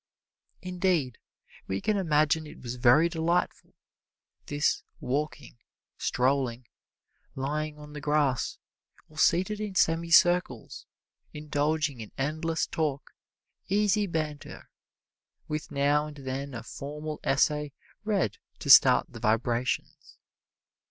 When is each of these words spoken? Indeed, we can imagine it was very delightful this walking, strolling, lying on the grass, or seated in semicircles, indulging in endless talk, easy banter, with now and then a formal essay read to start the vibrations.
Indeed, 0.63 1.19
we 1.67 1.79
can 1.79 1.95
imagine 1.95 2.47
it 2.47 2.59
was 2.63 2.77
very 2.77 3.07
delightful 3.07 3.75
this 4.47 4.81
walking, 4.99 5.59
strolling, 5.95 6.65
lying 7.35 7.77
on 7.77 7.93
the 7.93 8.01
grass, 8.01 8.57
or 9.09 9.19
seated 9.19 9.59
in 9.59 9.75
semicircles, 9.75 10.87
indulging 11.33 11.99
in 12.01 12.11
endless 12.17 12.65
talk, 12.65 13.11
easy 13.67 14.07
banter, 14.07 14.71
with 15.47 15.69
now 15.69 16.07
and 16.07 16.17
then 16.17 16.55
a 16.55 16.63
formal 16.63 17.19
essay 17.23 17.71
read 18.03 18.39
to 18.57 18.71
start 18.71 19.05
the 19.11 19.19
vibrations. 19.19 20.17